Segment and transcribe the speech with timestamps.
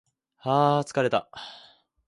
[0.37, 1.29] はー疲れた